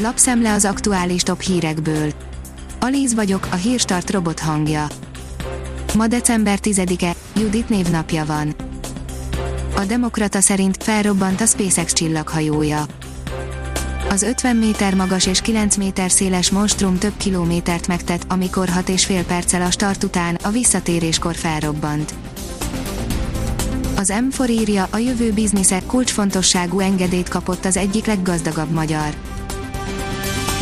[0.00, 2.12] Lapszemle az aktuális top hírekből.
[2.80, 4.86] Alíz vagyok, a hírstart robot hangja.
[5.94, 8.54] Ma december 10-e, Judit névnapja van.
[9.76, 12.86] A Demokrata szerint felrobbant a SpaceX csillaghajója.
[14.10, 19.04] Az 50 méter magas és 9 méter széles monstrum több kilométert megtett, amikor 6 és
[19.04, 22.14] fél perccel a start után, a visszatéréskor felrobbant.
[23.96, 29.14] Az M4 írja, a jövő biznisze kulcsfontosságú engedélyt kapott az egyik leggazdagabb magyar.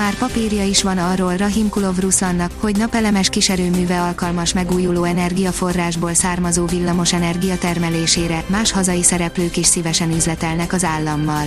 [0.00, 6.66] Már papírja is van arról Rahim Kulov Ruszannak, hogy napelemes kiserőműve alkalmas megújuló energiaforrásból származó
[6.66, 11.44] villamos energia termelésére, más hazai szereplők is szívesen üzletelnek az állammal.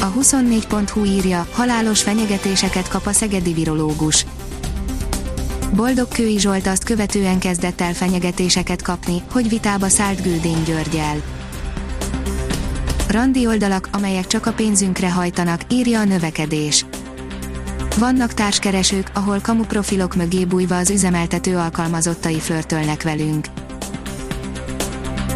[0.00, 4.26] A 24.hu írja, halálos fenyegetéseket kap a szegedi virológus.
[5.74, 11.43] Boldog Kői Zsolt azt követően kezdett el fenyegetéseket kapni, hogy vitába szállt Gődény Györgyel.
[13.08, 16.86] Randi oldalak, amelyek csak a pénzünkre hajtanak, írja a növekedés.
[17.98, 23.46] Vannak társkeresők, ahol kamuprofilok mögé bújva az üzemeltető alkalmazottai flörtölnek velünk.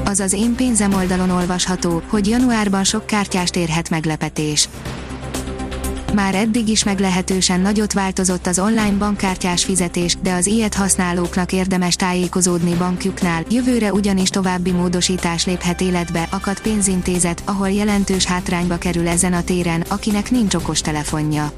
[0.05, 4.69] Az az én pénzem oldalon olvasható, hogy januárban sok kártyást érhet meglepetés.
[6.15, 11.97] Már eddig is meglehetősen nagyot változott az online bankkártyás fizetés, de az ilyet használóknak érdemes
[11.97, 19.33] tájékozódni bankjuknál, jövőre ugyanis további módosítás léphet életbe, akadt pénzintézet, ahol jelentős hátrányba kerül ezen
[19.33, 21.53] a téren, akinek nincs okos telefonja.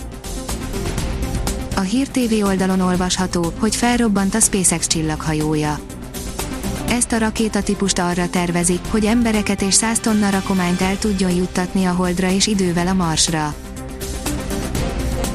[1.77, 5.79] A Hír TV oldalon olvasható, hogy felrobbant a SpaceX csillaghajója.
[6.89, 11.93] Ezt a rakétatípust arra tervezik, hogy embereket és 100 tonna rakományt el tudjon juttatni a
[11.93, 13.55] Holdra és idővel a Marsra.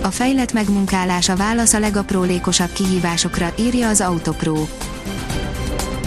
[0.06, 4.66] A fejlett megmunkálása válasz a legaprólékosabb kihívásokra, írja az Autopro.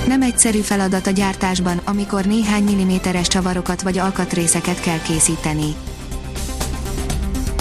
[0.06, 5.74] Nem egyszerű feladat a gyártásban, amikor néhány milliméteres csavarokat vagy alkatrészeket kell készíteni.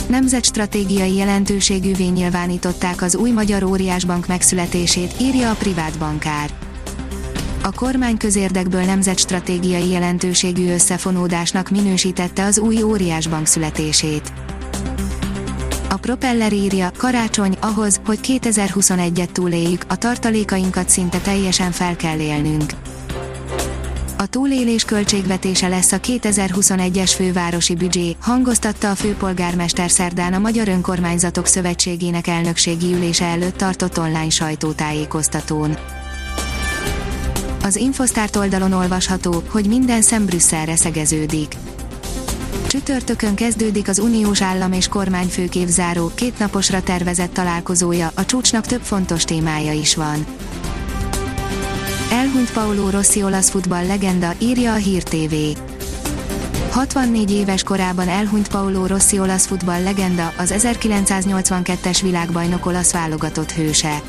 [0.08, 6.50] Nemzetstratégiai jelentőségűvé nyilvánították az új magyar óriásbank megszületését, írja a privát bankár.
[7.64, 14.32] A kormány közérdekből nemzetstratégiai jelentőségű összefonódásnak minősítette az új óriásbank születését.
[15.98, 22.72] Propeller írja, karácsony, ahhoz, hogy 2021-et túléljük, a tartalékainkat szinte teljesen fel kell élnünk.
[24.18, 31.46] A túlélés költségvetése lesz a 2021-es fővárosi büdzsé, hangoztatta a főpolgármester szerdán a Magyar Önkormányzatok
[31.46, 35.78] Szövetségének elnökségi ülése előtt tartott online sajtótájékoztatón.
[37.64, 41.56] Az Infosztárt oldalon olvasható, hogy minden szem Brüsszelre szegeződik.
[42.68, 49.24] Csütörtökön kezdődik az uniós állam és kormányfőkév záró, naposra tervezett találkozója, a csúcsnak több fontos
[49.24, 50.26] témája is van.
[52.12, 55.34] Elhunyt Paulo Rossi olasz futball legenda, írja a Hír TV.
[56.72, 64.02] 64 éves korában elhunyt Paulo Rossi olasz futball legenda, az 1982-es világbajnok olasz válogatott hőse.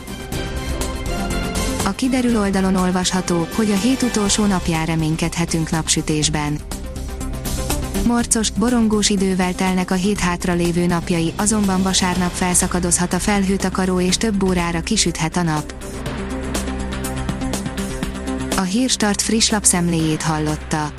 [1.85, 6.59] A kiderül oldalon olvasható, hogy a hét utolsó napján reménykedhetünk napsütésben.
[8.09, 14.17] Morcos, borongós idővel telnek a hét hátra lévő napjai, azonban vasárnap felszakadozhat a felhőtakaró és
[14.17, 15.75] több órára kisüthet a nap.
[18.57, 20.93] A Hírstart friss lapszemléjét hallotta.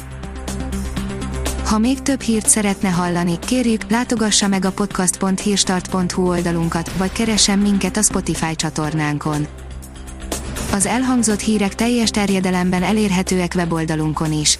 [1.66, 7.98] Ha még több hírt szeretne hallani, kérjük, látogassa meg a podcast.hírstart.hu oldalunkat, vagy keressen minket
[7.98, 9.48] a Spotify csatornánkon.
[10.72, 14.60] Az elhangzott hírek teljes terjedelemben elérhetőek weboldalunkon is